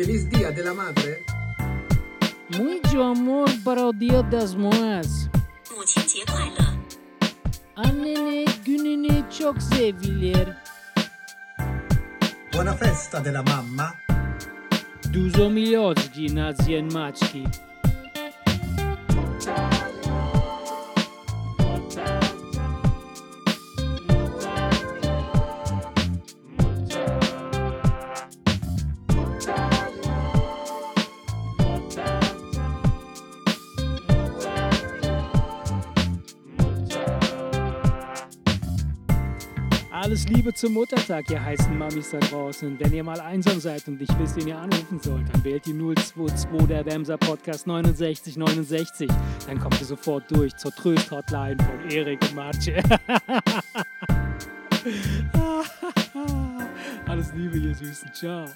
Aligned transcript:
Feliz 0.00 0.24
Dia 0.30 0.50
de 0.50 0.62
la 0.62 0.72
Madre. 0.72 1.22
Muito 2.56 3.02
amor 3.02 3.50
para 3.62 3.86
o 3.86 3.92
Dia 3.92 4.22
das 4.22 4.54
Mães. 4.54 5.28
Annene 7.76 8.44
gününü 8.64 9.24
çok 9.38 9.62
sevgiler. 9.62 10.56
Buona 12.52 12.74
festa 12.74 13.24
della 13.24 13.42
mamma. 13.42 13.92
Dużo 15.12 15.50
miłości 15.50 16.34
na 16.34 16.52
dzień 16.52 16.92
maczki. 16.92 17.44
Alles 39.92 40.28
Liebe 40.28 40.54
zum 40.54 40.74
Muttertag, 40.74 41.28
ihr 41.30 41.44
heißen 41.44 41.76
Mamis 41.76 42.10
da 42.10 42.20
draußen. 42.20 42.78
Wenn 42.78 42.92
ihr 42.92 43.02
mal 43.02 43.20
einsam 43.20 43.58
seid 43.58 43.88
und 43.88 43.98
nicht 44.00 44.16
wisst, 44.20 44.36
wen 44.36 44.46
ihr 44.46 44.56
anrufen 44.56 45.00
sollt, 45.00 45.28
dann 45.32 45.42
wählt 45.42 45.66
die 45.66 45.72
022 45.72 46.68
der 46.68 46.86
Wemser 46.86 47.18
Podcast 47.18 47.64
6969. 47.64 49.10
Dann 49.48 49.58
kommt 49.58 49.80
ihr 49.80 49.86
sofort 49.86 50.30
durch 50.30 50.56
zur 50.56 50.72
Tröst-Hotline 50.72 51.56
von 51.58 51.90
Erik 51.90 52.20
und 52.22 52.36
Marce. 52.36 52.70
Alles 57.06 57.32
Liebe, 57.34 57.58
ihr 57.58 57.74
Süßen. 57.74 58.14
Ciao. 58.14 58.46